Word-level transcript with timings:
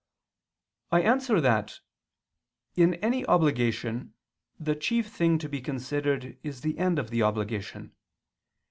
I 0.91 1.01
answer 1.03 1.39
that, 1.41 1.79
In 2.75 2.95
any 2.95 3.23
obligation 3.27 4.15
the 4.59 4.73
chief 4.75 5.09
thing 5.13 5.37
to 5.37 5.47
be 5.47 5.61
considered 5.61 6.39
is 6.41 6.61
the 6.61 6.79
end 6.79 6.97
of 6.97 7.11
the 7.11 7.21
obligation. 7.21 7.93